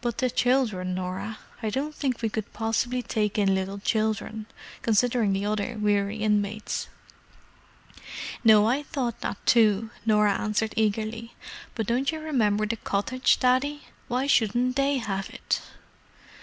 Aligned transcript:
"But 0.00 0.16
the 0.16 0.30
children, 0.30 0.94
Norah? 0.94 1.36
I 1.62 1.68
don't 1.68 1.94
think 1.94 2.22
we 2.22 2.30
could 2.30 2.50
possibly 2.54 3.02
take 3.02 3.36
in 3.36 3.54
little 3.54 3.78
children, 3.78 4.46
considering 4.80 5.34
the 5.34 5.44
other 5.44 5.76
weary 5.78 6.16
inmates." 6.16 6.88
"No, 8.42 8.66
I 8.66 8.82
thought 8.84 9.20
that 9.20 9.36
too," 9.44 9.90
Norah 10.06 10.32
answered 10.38 10.72
eagerly. 10.78 11.34
"But 11.74 11.86
don't 11.86 12.10
you 12.10 12.20
remember 12.20 12.64
the 12.64 12.76
cottage, 12.76 13.38
Daddy? 13.38 13.82
Why 14.08 14.26
shouldn't 14.26 14.76
they 14.76 14.96
have 14.96 15.28
it?" 15.28 15.60